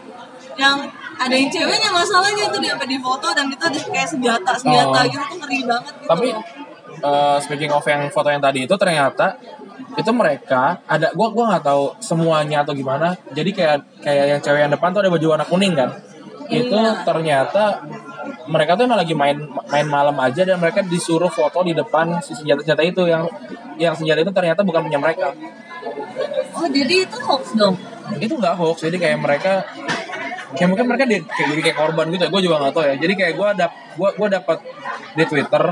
yang 0.56 0.78
ada 1.16 1.34
yang 1.34 1.48
ceweknya 1.48 1.90
masalahnya 1.92 2.42
itu 2.46 2.58
dia 2.58 2.74
di 2.78 2.98
foto 2.98 3.26
dan 3.28 3.46
itu 3.46 3.58
ada 3.60 3.78
kayak 3.84 4.08
senjata 4.08 4.52
senjata 4.54 4.98
Oh. 4.98 5.04
gitu 5.04 5.24
tuh 5.24 5.38
ngeri 5.40 5.58
banget 5.64 5.94
gitu 5.96 6.08
tapi 6.08 6.28
loh. 6.30 6.42
eh, 7.00 7.38
speaking 7.38 7.70
of 7.70 7.82
yang 7.84 8.02
foto 8.08 8.28
yang 8.28 8.38
tadi 8.40 8.60
itu 8.64 8.74
ternyata 8.74 9.34
itu 9.98 10.10
mereka 10.14 10.78
ada 10.86 11.10
gua 11.14 11.28
gua 11.34 11.44
nggak 11.54 11.64
tahu 11.64 11.84
semuanya 11.98 12.62
atau 12.62 12.72
gimana. 12.74 13.14
Jadi 13.34 13.50
kayak 13.54 14.02
kayak 14.02 14.24
yang 14.36 14.40
cewek 14.42 14.60
yang 14.66 14.72
depan 14.72 14.90
tuh 14.94 15.00
ada 15.02 15.10
baju 15.10 15.26
warna 15.26 15.46
kuning 15.46 15.74
kan? 15.74 15.90
Itu 16.48 16.76
Iya. 16.76 17.04
ternyata 17.04 17.84
mereka 18.48 18.80
tuh 18.80 18.88
emang 18.88 18.96
lagi 19.00 19.12
main 19.12 19.36
main 19.68 19.86
malam 19.86 20.16
aja 20.16 20.42
dan 20.48 20.56
mereka 20.56 20.80
disuruh 20.80 21.28
foto 21.28 21.60
di 21.60 21.76
depan 21.76 22.16
si 22.24 22.32
senjata 22.32 22.64
senjata 22.64 22.82
itu 22.84 23.02
yang 23.04 23.28
yang 23.76 23.92
senjata 23.92 24.24
itu 24.24 24.32
ternyata 24.32 24.64
bukan 24.64 24.88
punya 24.88 24.96
mereka. 24.96 25.36
Oh 26.56 26.66
jadi 26.66 27.04
itu 27.04 27.16
hoax 27.20 27.52
dong? 27.54 27.76
Itu 28.16 28.40
nggak 28.40 28.54
hoax 28.56 28.88
jadi 28.88 28.96
kayak 28.96 29.18
mereka 29.20 29.52
kayak 30.56 30.68
mungkin 30.72 30.86
mereka 30.88 31.04
di, 31.04 31.20
kayak 31.20 31.48
jadi 31.52 31.60
kayak 31.60 31.76
korban 31.76 32.06
gitu 32.08 32.24
gue 32.32 32.40
juga 32.40 32.56
nggak 32.64 32.72
tahu 32.72 32.84
ya. 32.88 32.94
Jadi 32.96 33.12
kayak 33.14 33.34
gue 33.36 33.48
dap 33.60 33.72
gue 33.94 34.10
gue 34.16 34.28
dapat 34.32 34.58
di 35.12 35.24
twitter 35.28 35.64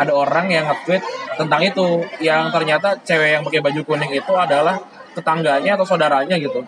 ada 0.00 0.12
orang 0.16 0.48
yang 0.48 0.64
nge-tweet 0.64 1.02
tentang 1.36 1.60
itu 1.60 1.86
yang 2.24 2.48
ternyata 2.48 2.96
cewek 3.04 3.36
yang 3.36 3.42
pakai 3.44 3.60
baju 3.60 3.80
kuning 3.84 4.12
itu 4.16 4.32
adalah 4.32 4.80
tetangganya 5.12 5.76
atau 5.76 5.84
saudaranya 5.84 6.40
gitu. 6.40 6.64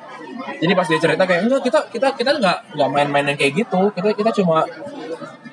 Jadi 0.61 0.73
pas 0.75 0.85
dia 0.85 0.99
cerita 1.01 1.23
kayak 1.25 1.49
enggak 1.49 1.62
kita 1.65 1.79
kita 1.89 2.09
kita 2.12 2.31
nggak 2.37 2.59
nggak 2.77 2.89
main-main 2.93 3.25
yang 3.33 3.39
kayak 3.39 3.65
gitu. 3.65 3.89
Kita 3.95 4.12
kita 4.12 4.31
cuma 4.43 4.67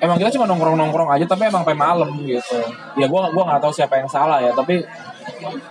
emang 0.02 0.16
kita 0.20 0.30
cuma 0.36 0.44
nongkrong 0.50 0.76
nongkrong 0.76 1.08
aja 1.14 1.24
tapi 1.24 1.48
emang 1.48 1.62
sampai 1.64 1.78
malam 1.78 2.10
gitu. 2.20 2.58
Ya 3.00 3.06
gua 3.08 3.30
gua 3.32 3.48
nggak 3.48 3.60
tahu 3.64 3.72
siapa 3.72 3.96
yang 3.96 4.10
salah 4.10 4.42
ya 4.44 4.52
tapi 4.52 4.82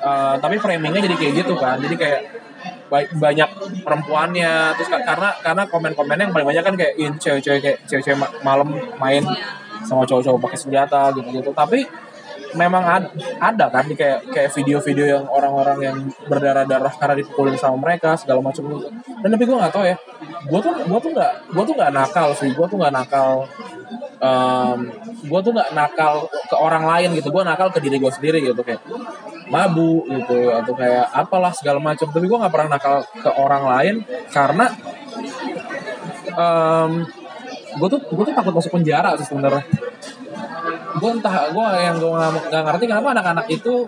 eh, 0.01 0.35
tapi 0.39 0.55
framingnya 0.57 1.03
jadi 1.05 1.15
kayak 1.19 1.33
gitu 1.45 1.53
kan. 1.59 1.77
Jadi 1.83 1.95
kayak 1.99 2.21
ba- 2.89 3.11
banyak 3.19 3.49
perempuannya 3.85 4.73
terus 4.79 4.89
ka- 4.89 5.05
karena 5.05 5.29
karena 5.43 5.63
komen-komennya 5.67 6.23
yang 6.29 6.33
paling 6.33 6.47
banyak 6.55 6.63
kan 6.65 6.75
kayak 6.79 6.93
in 6.97 7.13
cewek-cewek 7.19 7.59
kayak 7.61 7.77
cewek-cewek 7.85 8.17
ma- 8.17 8.33
malam 8.41 8.69
main 8.97 9.23
sama 9.89 10.05
cowok-cowok 10.05 10.39
pakai 10.45 10.59
senjata 10.61 11.09
gitu-gitu. 11.17 11.49
Tapi 11.49 11.89
memang 12.53 12.81
ad- 12.81 13.13
ada 13.37 13.69
kan 13.69 13.85
di 13.85 13.93
kayak 13.93 14.29
kayak 14.33 14.49
video-video 14.53 15.05
yang 15.05 15.25
orang-orang 15.29 15.77
yang 15.85 15.97
berdarah-darah 16.25 16.93
karena 16.97 17.15
dipukulin 17.21 17.57
sama 17.57 17.77
mereka 17.77 18.17
segala 18.17 18.41
macam 18.41 18.65
gitu. 18.65 18.89
Dan 19.21 19.29
tapi 19.33 19.43
gue 19.45 19.57
nggak 19.57 19.73
tahu 19.73 19.85
ya 19.85 19.97
gue 20.39 20.59
tuh 20.61 20.73
gue 20.87 20.99
tuh 21.01 21.11
nggak 21.13 21.33
gue 21.51 21.63
tuh 21.65 21.75
nggak 21.77 21.93
nakal 21.93 22.27
sih. 22.37 22.49
Gue 22.53 22.65
tuh 22.69 22.77
nggak 22.77 22.93
nakal 22.93 23.49
gue 25.19 25.39
tuh 25.39 25.51
nggak 25.55 25.71
nakal 25.73 26.13
ke 26.29 26.55
orang 26.57 26.83
lain 26.85 27.09
gitu. 27.17 27.29
Gue 27.29 27.43
nakal 27.45 27.69
ke 27.73 27.79
diri 27.81 27.97
gue 28.01 28.11
sendiri 28.13 28.41
gitu 28.41 28.61
kayak 28.65 28.81
mabuk 29.49 30.05
gitu 30.09 30.53
atau 30.53 30.73
kayak 30.73 31.05
apalah 31.13 31.53
segala 31.53 31.77
macam. 31.77 32.09
Tapi 32.09 32.25
gue 32.25 32.37
nggak 32.37 32.53
pernah 32.53 32.69
nakal 32.77 33.05
ke 33.05 33.29
orang 33.29 33.63
lain 33.65 33.95
karena 34.33 34.73
gue 37.79 37.89
tuh 37.89 37.99
gue 38.03 38.23
tuh 38.27 38.35
takut 38.35 38.53
masuk 38.53 38.71
penjara 38.75 39.15
sih 39.15 39.25
sebenarnya. 39.25 39.63
Gue 40.99 41.09
entah 41.15 41.47
gue 41.49 41.67
yang 41.79 41.95
gue 41.97 42.11
nggak 42.11 42.63
ngerti 42.67 42.83
kenapa 42.91 43.15
anak-anak 43.15 43.47
itu 43.47 43.87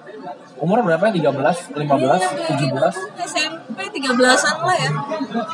umur 0.62 0.86
berapa 0.86 1.10
ya 1.10 1.34
13, 1.34 1.74
15, 1.74 1.82
17 1.82 3.26
SMP 3.26 3.80
13-an 3.98 4.58
lah 4.62 4.78
ya. 4.78 4.92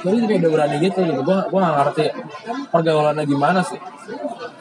Jadi 0.04 0.16
kayak 0.28 0.40
udah 0.44 0.52
berani 0.52 0.76
gitu 0.84 1.00
gitu. 1.02 1.22
Gue 1.26 1.38
gue 1.50 1.60
nggak 1.60 1.76
ngerti 1.82 2.06
pergaulannya 2.70 3.24
gimana 3.26 3.60
sih 3.66 3.80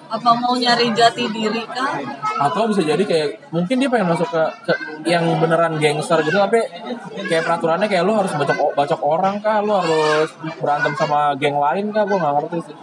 apa 0.06 0.30
mau 0.38 0.54
nyari 0.54 0.94
jati 0.94 1.26
diri 1.30 1.62
kah? 1.66 1.98
Atau 2.38 2.70
bisa 2.70 2.82
jadi 2.86 3.02
kayak 3.02 3.50
mungkin 3.50 3.76
dia 3.82 3.90
pengen 3.90 4.14
masuk 4.14 4.28
ke, 4.30 4.42
ke 4.66 4.72
yang 5.06 5.26
beneran 5.42 5.78
gangster 5.78 6.22
gitu 6.22 6.38
tapi 6.38 6.62
kayak 7.26 7.42
peraturannya 7.42 7.90
kayak 7.90 8.04
lu 8.06 8.14
harus 8.14 8.30
bacok 8.34 8.74
bacok 8.74 9.00
orang 9.02 9.42
kah? 9.42 9.58
Lu 9.62 9.74
harus 9.74 10.30
berantem 10.62 10.94
sama 10.94 11.34
geng 11.38 11.58
lain 11.58 11.90
kah? 11.90 12.06
Gue 12.06 12.18
nggak 12.18 12.34
ngerti 12.38 12.58
sih. 12.70 12.76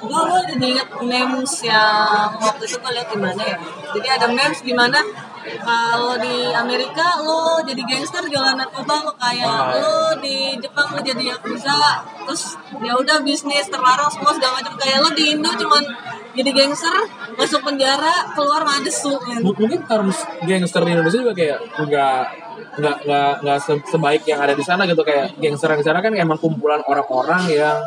Gue 0.00 0.20
gue 0.30 0.40
jadi 0.54 0.66
inget 0.78 0.88
memes 1.02 1.54
yang 1.66 2.30
waktu 2.38 2.62
itu 2.66 2.76
gue 2.78 2.92
liat 2.94 3.08
di 3.10 3.18
mana 3.18 3.42
ya? 3.42 3.58
Jadi 3.98 4.08
ada 4.08 4.26
memes 4.30 4.60
di 4.62 4.74
mana 4.74 4.98
kalau 5.40 6.20
di 6.20 6.52
Amerika 6.52 7.16
lo 7.24 7.64
jadi 7.64 7.80
gangster 7.82 8.28
jualan 8.28 8.60
narkoba 8.60 9.08
lo 9.08 9.12
kayak 9.16 9.80
lo 9.80 10.12
di 10.20 10.54
Jepang 10.60 10.92
lo 10.92 11.00
jadi 11.00 11.32
yakuza 11.32 12.04
terus 12.28 12.60
ya 12.84 12.92
udah 12.92 13.24
bisnis 13.24 13.66
terlarang 13.72 14.10
semua 14.12 14.36
segala 14.36 14.60
macam. 14.60 14.76
Kayak 14.76 14.98
lo 15.02 15.10
di 15.16 15.24
Indo 15.32 15.50
cuman 15.56 15.84
jadi 16.30 16.50
gangster 16.54 16.94
masuk 17.34 17.60
penjara 17.62 18.30
keluar 18.34 18.62
madesu 18.62 19.18
M- 19.18 19.42
mungkin 19.44 19.80
terms 19.84 20.18
gangster 20.42 20.82
di 20.86 20.90
Indonesia 20.94 21.18
juga 21.20 21.34
kayak 21.34 21.58
nggak 21.76 22.22
nggak 22.70 22.96
nggak 23.02 23.32
nggak 23.42 23.58
se- 23.58 23.86
sebaik 23.88 24.22
yang 24.26 24.38
ada 24.38 24.54
di 24.54 24.62
sana 24.62 24.86
gitu. 24.86 25.02
Kayak 25.02 25.34
gangster 25.38 25.74
yang 25.74 25.80
di 25.82 25.86
sana 25.86 25.98
kan 25.98 26.12
emang 26.14 26.38
kumpulan 26.38 26.80
orang-orang 26.86 27.42
yang 27.50 27.78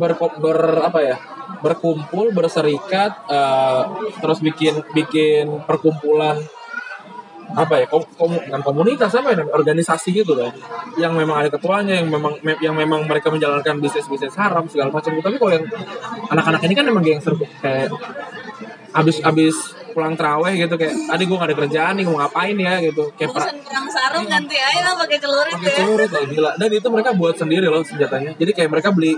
ber, 0.00 0.16
ber 0.16 0.58
apa 0.80 1.00
ya 1.04 1.16
berkumpul 1.58 2.30
berserikat 2.32 3.26
eh, 3.26 3.80
terus 4.20 4.38
bikin 4.38 4.78
bikin 4.94 5.64
perkumpulan 5.64 6.38
apa 7.48 7.74
ya 7.80 7.86
kom, 7.88 8.04
kom- 8.16 8.36
bukan 8.36 8.60
komunitas 8.60 9.12
apa 9.16 9.32
ya 9.32 9.44
organisasi 9.48 10.12
gitu 10.12 10.36
kan. 10.36 10.52
Yang 11.00 11.12
memang 11.16 11.36
ada 11.40 11.48
ketuanya 11.48 12.00
yang 12.00 12.08
memang 12.12 12.36
me- 12.44 12.60
yang 12.60 12.74
memang 12.76 13.08
mereka 13.08 13.32
menjalankan 13.32 13.80
bisnis 13.80 14.04
bisnis 14.04 14.36
haram 14.36 14.68
segala 14.68 14.92
macam 14.92 15.16
tapi 15.16 15.36
kalau 15.40 15.52
yang 15.56 15.64
anak-anak 16.28 16.60
ini 16.68 16.74
kan 16.76 16.84
emang 16.84 17.04
gangster 17.04 17.34
kayak 17.64 17.88
abis 18.92 19.20
abis 19.24 19.56
pulang 19.92 20.14
teraweh 20.14 20.54
gitu 20.54 20.74
kayak 20.78 20.94
adik 21.10 21.26
gue 21.26 21.36
gak 21.36 21.48
ada 21.50 21.56
kerjaan 21.58 21.92
nih 21.98 22.04
mau 22.06 22.22
ngapain 22.22 22.54
ya? 22.54 22.74
gitu. 22.84 23.02
Kayak 23.18 23.30
perang 23.34 23.88
sarung 23.90 24.26
ganti 24.28 24.56
aja 24.56 24.80
lah 24.84 24.94
pakai 24.94 25.18
celurit 25.18 25.52
pakai 25.58 25.70
ya. 25.72 25.76
celurit 25.82 26.10
lah 26.12 26.22
gila. 26.28 26.50
Dan 26.54 26.68
itu 26.70 26.88
mereka 26.92 27.10
buat 27.16 27.34
sendiri 27.34 27.66
loh 27.66 27.82
senjatanya. 27.82 28.36
Jadi 28.38 28.50
kayak 28.54 28.70
mereka 28.70 28.94
beli 28.94 29.16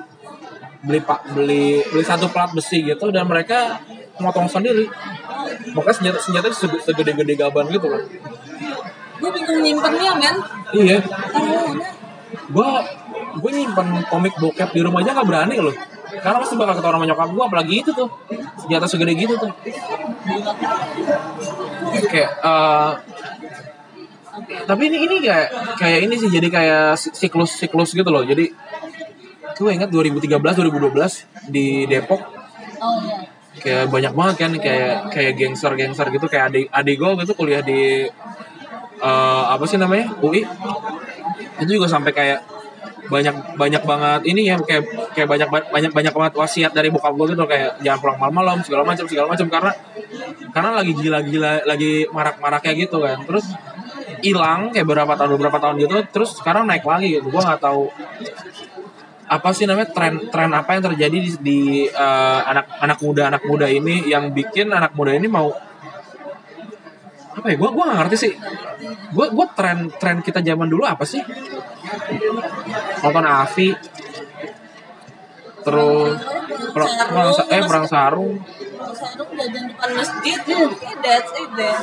beli 0.81 1.01
pak 1.05 1.37
beli 1.37 1.85
beli 1.93 2.05
satu 2.05 2.33
plat 2.33 2.49
besi 2.57 2.81
gitu 2.81 3.13
dan 3.13 3.29
mereka 3.29 3.85
motong 4.17 4.49
sendiri 4.49 4.89
makanya 5.71 5.97
senjata 5.97 6.19
senjata 6.19 6.47
sege- 6.51 6.83
segede-gede 6.83 7.35
gaban 7.37 7.67
gitu 7.69 7.87
loh. 7.87 8.03
Gue 9.21 9.31
bingung 9.31 9.61
nyimpennya 9.61 10.13
men. 10.17 10.37
Iya. 10.73 10.97
Gue 12.49 12.67
gue 13.31 13.51
nyimpen 13.53 13.87
komik 14.07 14.35
bokep 14.37 14.71
di 14.73 14.81
rumah 14.81 15.01
aja 15.01 15.13
gak 15.13 15.29
berani 15.29 15.57
loh. 15.57 15.75
Karena 16.11 16.43
pasti 16.43 16.59
bakal 16.59 16.75
ketahuan 16.75 16.97
sama 16.99 17.07
nyokap 17.07 17.29
gue 17.31 17.45
apalagi 17.45 17.75
itu 17.81 17.91
tuh. 17.93 18.09
Senjata 18.59 18.87
segede 18.87 19.13
gitu 19.15 19.35
tuh. 19.37 19.51
Kayak 22.11 22.31
eh, 22.41 22.91
tapi 24.67 24.83
ini 24.89 24.97
ini 25.07 25.17
kayak 25.23 25.49
kayak 25.79 25.99
ini 26.07 26.15
sih 26.17 26.31
jadi 26.31 26.49
kayak 26.49 26.85
si- 26.99 27.15
siklus 27.15 27.55
siklus 27.55 27.95
gitu 27.95 28.11
loh. 28.11 28.25
Jadi 28.25 28.51
gue 29.55 29.71
ingat 29.71 29.93
2013 29.93 30.33
2012 30.41 31.53
di 31.53 31.85
Depok? 31.85 32.21
Oh 32.81 32.97
iya 33.05 33.30
kayak 33.61 33.93
banyak 33.93 34.13
banget 34.17 34.37
kan 34.41 34.53
kayak 34.57 35.13
kayak 35.13 35.33
gangster 35.37 35.73
gangster 35.77 36.07
gitu 36.11 36.27
kayak 36.27 36.51
adik 36.51 36.67
adik 36.73 36.97
gue 36.97 37.11
gitu 37.25 37.33
kuliah 37.37 37.63
di 37.63 38.09
eh, 39.01 39.45
apa 39.53 39.65
sih 39.69 39.77
namanya 39.77 40.11
UI 40.25 40.43
itu 41.61 41.71
juga 41.77 41.87
sampai 41.87 42.13
kayak 42.17 42.41
banyak 43.11 43.59
banyak 43.59 43.83
banget 43.83 44.21
ini 44.31 44.47
ya 44.47 44.57
kayak 44.63 44.87
kayak 45.13 45.27
banyak 45.27 45.49
banyak 45.51 45.91
banyak 45.91 46.15
banget 46.15 46.33
wasiat 46.39 46.71
dari 46.71 46.95
bokap 46.95 47.11
gue 47.19 47.35
gitu 47.35 47.45
kayak 47.45 47.83
jangan 47.83 47.99
pulang 47.99 48.19
malam-malam 48.23 48.59
segala 48.63 48.87
macam 48.87 49.05
segala 49.11 49.27
macam 49.27 49.47
karena 49.51 49.73
karena 50.55 50.71
lagi 50.79 50.93
gila-gila 50.95 51.53
lagi 51.67 52.07
marak-maraknya 52.15 52.73
gitu 52.87 53.03
kan. 53.03 53.19
Terus 53.27 53.51
hilang 54.23 54.71
kayak 54.71 54.87
beberapa 54.87 55.19
tahun 55.19 55.31
beberapa 55.35 55.59
tahun 55.59 55.75
gitu 55.83 55.97
terus 56.15 56.39
sekarang 56.39 56.71
naik 56.71 56.87
lagi 56.87 57.19
gitu. 57.19 57.27
Gue 57.27 57.43
nggak 57.43 57.61
tahu 57.61 57.91
apa 59.31 59.49
sih 59.55 59.63
namanya 59.63 59.95
tren 59.95 60.27
tren 60.27 60.51
apa 60.51 60.75
yang 60.75 60.83
terjadi 60.91 61.17
di, 61.23 61.31
di 61.39 61.61
eh, 61.87 62.41
anak 62.51 62.67
anak 62.83 62.99
muda 62.99 63.23
anak 63.31 63.43
muda 63.47 63.71
ini 63.71 64.11
yang 64.11 64.35
bikin 64.35 64.75
anak 64.75 64.91
muda 64.99 65.15
ini 65.15 65.31
mau 65.31 65.55
apa 67.31 67.47
ya 67.47 67.57
gue 67.57 67.71
gua 67.71 67.85
nggak 67.87 67.99
ngerti 68.05 68.17
sih. 68.19 68.33
Gue 69.15 69.31
gue 69.31 69.47
tren 69.55 69.87
tren 69.95 70.19
kita 70.19 70.43
zaman 70.43 70.67
dulu 70.67 70.83
apa 70.83 71.07
sih? 71.07 71.23
Nonton 73.07 73.27
Avi 73.27 73.71
terus 75.61 76.17
perang, 76.73 76.93
perang, 77.13 77.29
eh 77.53 77.63
perang 77.69 77.87
sarung. 77.87 78.35
Perang 78.41 78.95
sarung 78.97 79.31
jajan 79.37 79.65
depan 79.71 79.89
masjid. 79.95 80.39
Yeah, 80.49 80.73
that's 81.05 81.31
it 81.39 81.51
deh 81.55 81.79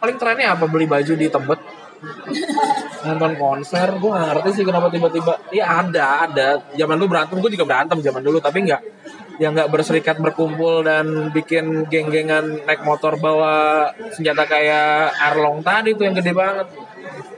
paling 0.00 0.16
trennya 0.20 0.54
apa 0.54 0.64
beli 0.68 0.86
baju 0.86 1.12
di 1.16 1.26
Tebet 1.26 1.60
nonton 3.06 3.32
konser 3.38 3.88
gue 3.96 4.10
gak 4.10 4.26
ngerti 4.34 4.48
sih 4.60 4.64
kenapa 4.66 4.90
tiba-tiba 4.90 5.32
ya 5.54 5.86
ada 5.86 6.26
ada. 6.26 6.48
Zaman 6.74 6.98
dulu 6.98 7.08
berantem 7.14 7.38
gue 7.38 7.50
juga 7.54 7.66
berantem 7.66 7.98
zaman 8.02 8.22
dulu 8.22 8.38
tapi 8.42 8.66
nggak 8.66 8.82
yang 9.36 9.52
nggak 9.52 9.68
berserikat 9.68 10.16
berkumpul 10.16 10.80
dan 10.80 11.28
bikin 11.28 11.84
geng-gengan 11.92 12.64
naik 12.64 12.80
motor 12.88 13.20
bawa 13.20 13.84
senjata 14.16 14.48
kayak 14.48 15.12
Arlong 15.12 15.60
tadi 15.60 15.92
tuh 15.92 16.08
yang 16.08 16.16
gede 16.16 16.32
banget. 16.32 16.68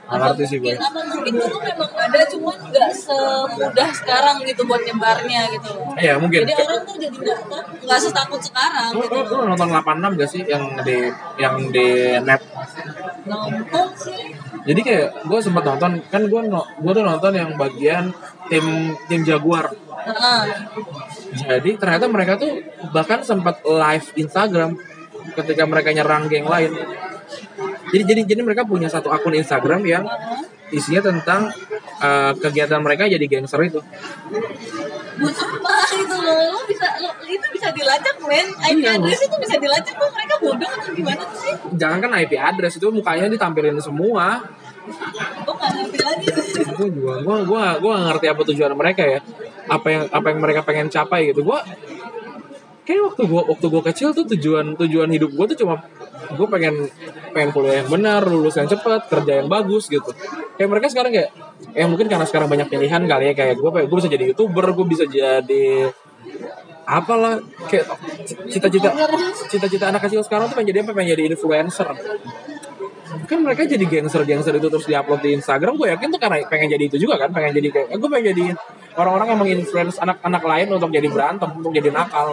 Nggak 0.09 0.19
ngerti 0.25 0.45
sih 0.49 0.59
gue 0.63 0.73
apa 0.73 1.01
mungkin 1.05 1.33
dulu 1.37 1.59
memang 1.61 1.91
ada 1.93 2.21
cuman 2.33 2.57
nggak 2.71 2.91
semudah 2.97 3.91
sekarang 3.93 4.37
gitu 4.47 4.63
buat 4.65 4.81
nyebarnya 4.87 5.53
gitu. 5.53 5.69
Loh 5.75 5.99
ya 6.01 6.15
mungkin. 6.17 6.49
Jadi 6.49 6.55
orang 6.65 6.81
tuh 6.87 6.97
jadi 6.97 7.17
nggak 7.19 7.41
nggak 7.85 7.99
setakut 8.01 8.41
sekarang 8.41 8.91
Lu, 8.95 9.05
gitu. 9.05 9.19
lu, 9.19 9.23
loh 9.29 9.41
lu 9.45 9.45
nonton 9.53 9.69
86 9.69 10.19
gak 10.23 10.31
sih 10.31 10.43
yang 10.47 10.65
di 10.87 10.99
yang 11.37 11.55
di 11.75 11.89
net? 12.25 12.41
Nonton 13.27 13.89
sih 13.99 14.38
jadi 14.69 14.81
kayak 14.85 15.09
gue 15.25 15.39
sempat 15.41 15.65
nonton 15.65 16.05
kan 16.13 16.23
gue 16.29 16.41
no, 16.45 16.61
gue 16.61 16.93
tuh 16.93 17.01
nonton 17.01 17.33
yang 17.33 17.57
bagian 17.57 18.13
tim 18.53 18.93
tim 19.09 19.25
Jaguar. 19.25 19.73
Jadi 21.33 21.81
ternyata 21.81 22.05
mereka 22.05 22.37
tuh 22.37 22.61
bahkan 22.93 23.25
sempat 23.25 23.65
live 23.65 24.13
Instagram 24.21 24.77
ketika 25.33 25.65
mereka 25.65 25.89
nyerang 25.97 26.29
geng 26.29 26.45
lain. 26.45 26.77
Jadi 27.89 28.03
jadi 28.05 28.21
jadi 28.29 28.41
mereka 28.45 28.69
punya 28.69 28.93
satu 28.93 29.09
akun 29.09 29.33
Instagram 29.41 29.81
yang 29.89 30.05
isinya 30.69 31.01
tentang 31.01 31.49
eh, 32.05 32.33
kegiatan 32.37 32.85
mereka 32.85 33.09
jadi 33.09 33.25
gangster 33.25 33.65
itu. 33.65 33.81
buat 35.19 35.35
apa 35.35 35.99
gitu 35.99 36.15
loh 36.15 36.39
lo 36.55 36.63
bisa 36.71 36.87
lo, 37.03 37.11
itu 37.27 37.43
bisa 37.51 37.75
dilacak 37.75 38.23
men 38.23 38.55
IP 38.71 38.87
Iya, 38.87 39.03
address 39.03 39.27
itu 39.27 39.37
bisa 39.43 39.59
dilacak 39.59 39.99
kok 39.99 40.11
mereka 40.15 40.28
bodoh 40.41 40.71
atau 40.71 40.93
gimana 40.95 41.25
sih 41.35 41.55
Jangan 41.77 41.99
kan 42.03 42.11
IP 42.19 42.33
address 42.39 42.79
itu 42.79 42.87
mukanya 42.91 43.29
ditampilin 43.31 43.79
semua. 43.83 44.43
gue 45.45 45.53
nggak 45.53 45.73
ngerti 45.77 45.99
lagi 46.01 46.27
Gue 46.73 46.89
juga 46.89 47.21
gue 47.21 47.37
gue 47.45 47.63
gue 47.85 47.91
gak 47.93 48.07
ngerti 48.09 48.27
apa 48.33 48.43
tujuan 48.55 48.73
mereka 48.73 49.03
ya. 49.05 49.21
Apa 49.69 49.87
yang 49.93 50.03
apa 50.09 50.27
yang 50.33 50.39
mereka 50.41 50.61
pengen 50.65 50.89
capai 50.89 51.29
gitu. 51.31 51.45
Gue 51.45 51.59
kayak 52.89 53.03
waktu 53.05 53.23
gue 53.29 53.43
waktu 53.53 53.67
gue 53.69 53.83
kecil 53.93 54.09
tuh 54.17 54.25
tujuan 54.33 54.73
tujuan 54.81 55.13
hidup 55.13 55.29
gue 55.37 55.47
tuh 55.53 55.59
cuma 55.61 55.85
gue 56.33 56.47
pengen 56.49 56.89
pengen 57.37 57.51
kuliah 57.53 57.85
yang 57.85 57.89
benar 57.93 58.25
lulus 58.25 58.57
yang 58.57 58.65
cepat 58.65 59.13
kerja 59.13 59.45
yang 59.45 59.49
bagus 59.53 59.93
gitu 59.93 60.09
kayak 60.57 60.73
mereka 60.73 60.89
sekarang 60.89 61.13
kayak 61.13 61.31
eh 61.77 61.85
mungkin 61.85 62.09
karena 62.09 62.25
sekarang 62.25 62.49
banyak 62.49 62.73
pilihan 62.73 63.05
kali 63.05 63.29
ya 63.29 63.35
kayak 63.37 63.61
gue 63.61 63.71
gue 63.85 63.97
bisa 64.01 64.09
jadi 64.09 64.25
youtuber 64.33 64.73
gue 64.73 64.87
bisa 64.89 65.05
jadi 65.05 65.93
apalah 66.89 67.45
kayak 67.69 67.85
cita-cita 68.29 68.89
cita-cita 69.49 69.85
anak 69.89 70.05
kecil 70.05 70.21
sekarang 70.21 70.53
tuh 70.53 70.57
pengen 70.61 70.75
jadi 70.75 70.79
apa 70.85 70.93
pengen 70.93 71.11
jadi 71.17 71.25
influencer 71.33 71.89
kan 73.29 73.45
mereka 73.45 73.65
jadi 73.69 73.85
gangster-gangster 73.85 74.57
itu 74.57 74.69
terus 74.73 74.85
diupload 74.89 75.21
di 75.21 75.37
Instagram 75.37 75.77
gue 75.77 75.89
yakin 75.93 76.09
tuh 76.13 76.21
karena 76.21 76.45
pengen 76.49 76.69
jadi 76.77 76.85
itu 76.89 76.97
juga 76.97 77.21
kan 77.21 77.29
pengen 77.33 77.57
jadi 77.57 77.69
kayak 77.73 77.87
eh, 77.93 77.99
gue 78.01 78.09
pengen 78.09 78.27
jadi 78.33 78.45
orang-orang 78.97 79.27
yang 79.33 79.41
menginfluence 79.41 79.97
anak-anak 80.01 80.43
lain 80.43 80.67
untuk 80.73 80.91
jadi 80.93 81.09
berantem 81.13 81.49
untuk 81.53 81.73
jadi 81.73 81.89
nakal 81.93 82.33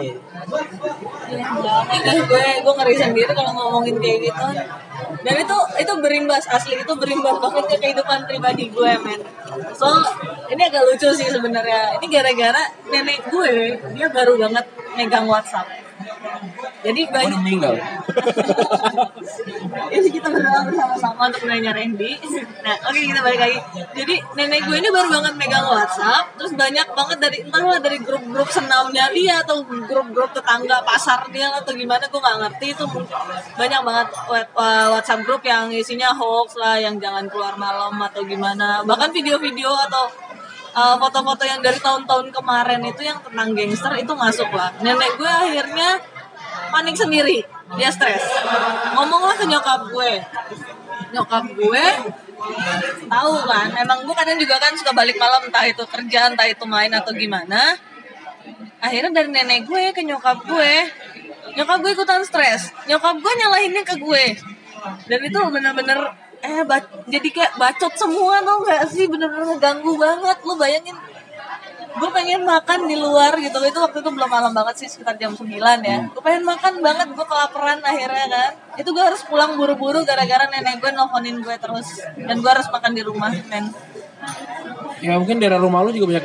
Jangan 2.06 2.22
gue 2.30 2.44
gue 2.62 2.74
ngeri 2.78 2.96
sendiri 2.96 3.32
kalau 3.34 3.52
ngomongin 3.54 3.98
kayak 3.98 4.30
gitu. 4.30 4.46
Dan 5.26 5.34
itu 5.42 5.58
itu 5.82 5.92
berimbas 5.98 6.44
asli 6.46 6.78
itu 6.78 6.94
berimbas 6.94 7.42
banget 7.42 7.64
ke 7.66 7.76
kehidupan 7.82 8.30
pribadi 8.30 8.70
gue 8.70 8.92
men. 9.02 9.20
So 9.74 9.90
ini 10.48 10.62
agak 10.70 10.86
lucu 10.86 11.08
sih 11.12 11.28
sebenarnya. 11.28 11.98
Ini 11.98 12.06
gara-gara 12.06 12.62
nenek 12.88 13.26
gue 13.26 13.74
dia 13.98 14.06
baru 14.06 14.38
banget 14.38 14.64
megang 14.94 15.26
WhatsApp. 15.26 15.85
Jadi 16.84 17.00
banyak 17.10 17.40
meninggal 17.42 17.74
ini 19.92 20.08
kita 20.08 20.28
berdoa 20.30 20.60
bersama-sama 20.66 21.28
untuk 21.30 21.44
nanya 21.48 21.72
Randy. 21.74 22.16
Nah, 22.62 22.74
oke 22.88 22.98
kita 22.98 23.20
balik 23.22 23.40
lagi. 23.40 23.58
Jadi 23.96 24.14
nenek 24.38 24.60
gue 24.66 24.76
ini 24.78 24.88
baru 24.90 25.08
banget 25.20 25.34
megang 25.36 25.66
WhatsApp, 25.66 26.36
terus 26.38 26.52
banyak 26.56 26.86
banget 26.92 27.18
dari 27.20 27.38
entahlah 27.44 27.78
dari 27.80 27.98
grup-grup 28.00 28.48
senamnya 28.50 29.10
dia 29.12 29.42
atau 29.42 29.62
grup-grup 29.64 30.30
tetangga 30.32 30.82
pasar 30.82 31.26
dia 31.30 31.50
atau 31.52 31.72
gimana 31.74 32.04
gue 32.06 32.20
nggak 32.20 32.38
ngerti 32.46 32.66
itu 32.72 32.84
banyak 33.56 33.80
banget 33.82 34.08
wa- 34.30 34.88
WhatsApp 34.96 35.24
grup 35.26 35.42
yang 35.44 35.70
isinya 35.70 36.12
hoax 36.12 36.56
lah, 36.58 36.76
yang 36.80 36.98
jangan 36.98 37.26
keluar 37.30 37.54
malam 37.56 37.94
atau 38.00 38.22
gimana. 38.24 38.82
Bahkan 38.84 39.10
video-video 39.12 39.70
atau 39.90 40.08
uh, 40.76 40.96
foto-foto 41.00 41.42
yang 41.48 41.64
dari 41.64 41.80
tahun-tahun 41.80 42.28
kemarin 42.28 42.84
itu 42.84 43.00
yang 43.00 43.18
tentang 43.24 43.56
gangster 43.56 43.92
itu 43.96 44.12
masuk 44.12 44.52
lah. 44.52 44.70
Nenek 44.84 45.16
gue 45.16 45.26
akhirnya 45.26 45.96
panik 46.68 46.94
sendiri, 46.94 47.40
dia 47.80 47.88
stres. 47.88 48.20
Ngomonglah 48.92 49.34
ke 49.40 49.48
nyokap 49.48 49.88
gue. 49.88 50.12
Nyokap 51.16 51.44
gue 51.56 51.84
tahu 53.08 53.32
kan, 53.48 53.68
emang 53.72 54.04
gue 54.04 54.14
kadang 54.14 54.36
juga 54.36 54.60
kan 54.60 54.76
suka 54.76 54.92
balik 54.92 55.16
malam 55.16 55.48
entah 55.48 55.64
itu 55.64 55.82
kerja, 55.88 56.28
entah 56.28 56.44
itu 56.44 56.64
main 56.68 56.92
atau 56.92 57.16
gimana. 57.16 57.74
Akhirnya 58.76 59.24
dari 59.24 59.32
nenek 59.32 59.64
gue 59.64 59.96
ke 59.96 60.04
nyokap 60.04 60.44
gue, 60.44 60.72
nyokap 61.56 61.80
gue 61.80 61.90
ikutan 61.96 62.20
stres. 62.22 62.70
Nyokap 62.84 63.16
gue 63.18 63.32
nyalahinnya 63.40 63.82
ke 63.88 63.96
gue. 63.96 64.24
Dan 65.08 65.20
itu 65.24 65.38
bener-bener 65.50 65.98
eh 66.46 66.62
ba- 66.62 66.90
jadi 67.10 67.28
kayak 67.34 67.52
bacot 67.58 67.92
semua 67.98 68.38
tau 68.46 68.62
gak 68.62 68.86
sih? 68.94 69.10
Bener-bener 69.10 69.44
ngeganggu 69.50 69.92
banget. 69.98 70.38
Lu 70.46 70.54
bayangin 70.54 70.96
gue 71.96 72.10
pengen 72.12 72.44
makan 72.44 72.80
di 72.86 72.96
luar 72.96 73.32
gitu. 73.40 73.56
Itu 73.64 73.78
waktu 73.82 73.98
itu 74.04 74.10
belum 74.12 74.30
malam 74.30 74.52
banget 74.52 74.84
sih 74.84 74.88
sekitar 74.88 75.18
jam 75.18 75.34
9 75.34 75.48
ya. 75.82 75.98
Gue 76.12 76.22
pengen 76.22 76.44
makan 76.46 76.78
banget 76.84 77.08
gue 77.10 77.26
kelaparan 77.26 77.80
akhirnya 77.82 78.26
kan. 78.30 78.50
Itu 78.78 78.94
gue 78.94 79.02
harus 79.02 79.24
pulang 79.26 79.58
buru-buru 79.58 80.06
gara-gara 80.06 80.46
nenek 80.46 80.78
gue 80.78 80.90
nelfonin 80.94 81.42
gue 81.42 81.56
terus. 81.58 82.04
Dan 82.14 82.38
gue 82.38 82.50
harus 82.50 82.68
makan 82.70 82.92
di 82.94 83.02
rumah 83.02 83.32
men. 83.32 83.72
Ya 85.02 85.18
mungkin 85.18 85.42
daerah 85.42 85.60
rumah 85.60 85.82
lu 85.84 85.92
juga 85.92 86.16
banyak 86.16 86.24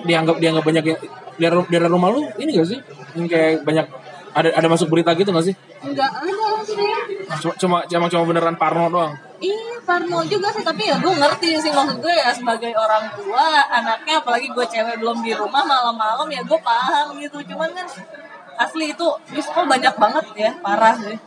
dianggap 0.00 0.36
dianggap 0.40 0.64
banyak 0.64 0.84
yang 0.86 0.98
daerah 1.36 1.60
daerah 1.68 1.88
rumah 1.90 2.08
lu 2.12 2.22
ini 2.38 2.56
gak 2.56 2.68
sih? 2.68 2.78
Yang 3.16 3.26
kayak 3.32 3.52
banyak 3.66 3.86
ada 4.30 4.48
ada 4.54 4.66
masuk 4.70 4.88
berita 4.92 5.10
gitu 5.16 5.32
gak 5.32 5.46
sih? 5.48 5.54
Enggak 5.80 6.08
ada 6.12 6.60
sih. 6.64 6.92
Cuma 7.60 7.84
cuma 7.88 8.06
cuma, 8.12 8.22
beneran 8.28 8.56
Parno 8.60 8.88
doang 8.92 9.29
Parno 9.90 10.22
juga 10.22 10.54
sih 10.54 10.62
tapi 10.62 10.86
ya 10.86 11.02
gue 11.02 11.10
ngerti 11.10 11.58
sih 11.58 11.74
maksud 11.74 11.98
gue 11.98 12.14
ya 12.14 12.30
sebagai 12.30 12.70
orang 12.78 13.10
tua 13.18 13.66
anaknya 13.66 14.22
apalagi 14.22 14.46
gue 14.46 14.62
cewek 14.62 15.02
belum 15.02 15.18
di 15.18 15.34
rumah 15.34 15.66
malam-malam 15.66 16.30
ya 16.30 16.46
gue 16.46 16.58
paham 16.62 17.18
gitu. 17.18 17.42
Cuman 17.42 17.74
kan 17.74 17.90
asli 18.54 18.94
itu 18.94 19.06
di 19.34 19.42
sekolah 19.42 19.66
banyak 19.66 19.94
banget 19.98 20.24
ya 20.38 20.50
parah 20.62 20.94
sih. 20.94 21.18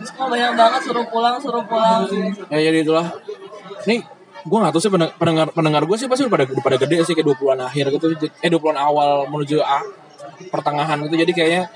Di 0.00 0.04
sekolah 0.08 0.28
banyak 0.32 0.52
banget 0.56 0.80
suruh 0.88 1.04
pulang 1.12 1.36
suruh 1.36 1.60
pulang. 1.68 2.08
Ya 2.48 2.72
jadi 2.72 2.88
itulah. 2.88 3.04
Nih 3.84 4.00
gue 4.46 4.58
gak 4.64 4.72
tahu 4.72 4.80
sih 4.80 4.88
pendeng- 4.88 5.12
pendengar 5.20 5.52
pendengar 5.52 5.82
gue 5.84 5.96
sih 6.00 6.08
pasti 6.08 6.24
udah 6.24 6.32
pada 6.32 6.44
udah 6.48 6.64
pada 6.64 6.76
gede 6.80 7.04
sih 7.04 7.12
kayak 7.12 7.36
20-an 7.36 7.68
akhir 7.68 7.84
gitu. 8.00 8.16
Eh 8.40 8.48
20-an 8.48 8.80
awal 8.80 9.28
menuju 9.28 9.60
A 9.60 9.84
pertengahan 10.48 10.96
gitu. 11.04 11.20
Jadi 11.20 11.32
kayaknya 11.36 11.68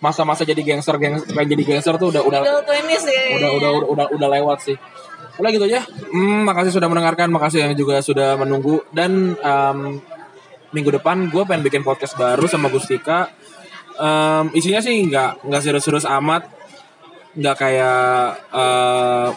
masa-masa 0.00 0.44
jadi 0.44 0.60
gangster 0.60 0.96
gangster 1.00 1.32
kayak 1.32 1.48
jadi 1.48 1.62
gangster 1.64 1.94
tuh 1.96 2.08
udah 2.12 2.22
udah 2.24 2.40
udah 2.40 2.52
udah 3.36 3.50
udah 3.56 3.70
udah, 3.88 4.06
udah 4.12 4.28
lewat 4.40 4.60
sih 4.60 4.76
udah 5.38 5.50
gitu 5.50 5.64
aja. 5.66 5.82
Hmm, 6.12 6.46
makasih 6.46 6.72
sudah 6.74 6.86
mendengarkan 6.86 7.30
makasih 7.30 7.66
yang 7.66 7.72
juga 7.74 7.98
sudah 8.00 8.38
menunggu. 8.38 8.82
Dan 8.94 9.34
em, 9.38 9.78
minggu 10.70 10.90
depan 11.00 11.30
gue 11.30 11.42
pengen 11.46 11.62
bikin 11.66 11.82
podcast 11.82 12.14
baru 12.14 12.46
sama 12.46 12.70
Gustika. 12.70 13.30
Em, 13.98 14.50
isinya 14.54 14.82
sih 14.82 14.94
nggak 15.06 15.46
nggak 15.46 15.62
serius-serius 15.62 16.06
amat. 16.06 16.46
Nggak 17.34 17.56
kayak 17.58 18.06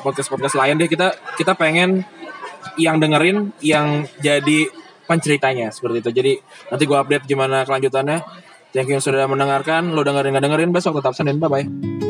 podcast 0.05 0.29
podcast 0.29 0.55
lain 0.57 0.77
deh. 0.77 0.85
Kita 0.85 1.17
kita 1.33 1.57
pengen 1.57 2.05
yang 2.77 3.01
dengerin 3.01 3.57
yang 3.65 4.05
jadi 4.21 4.69
penceritanya 5.09 5.73
seperti 5.73 6.05
itu. 6.05 6.11
Jadi 6.13 6.33
nanti 6.69 6.83
gue 6.85 6.97
update 6.97 7.25
gimana 7.25 7.65
kelanjutannya. 7.65 8.21
Thank 8.75 8.93
you 8.93 8.99
yang 8.99 9.03
sudah 9.03 9.25
mendengarkan. 9.25 9.95
Lo 9.95 10.05
dengerin 10.05 10.37
nggak 10.37 10.45
dengerin 10.45 10.69
besok 10.69 11.01
tetap 11.01 11.17
senin. 11.17 11.41
Bye 11.41 11.49
bye 11.49 11.65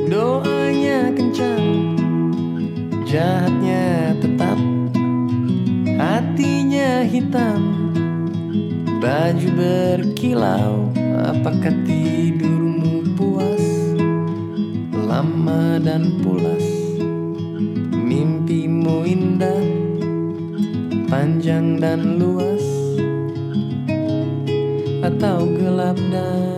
Doanya 0.10 1.14
kencang 1.14 1.57
Jahatnya 3.08 4.20
tetap 4.20 4.60
Hatinya 5.96 7.08
hitam. 7.08 7.88
Baju 9.00 9.50
berkilau 9.56 10.92
Apakah 11.16 11.72
tidurmu 11.88 13.16
puas? 13.16 13.64
Lama 14.92 15.80
dan 15.80 16.20
pulas 16.20 16.68
Mimpimu 17.96 19.08
indah 19.08 19.64
Panjang 21.08 21.80
dan 21.80 22.20
luas. 22.20 22.68
Atau 25.00 25.48
gelap 25.56 25.96
dan 26.12 26.57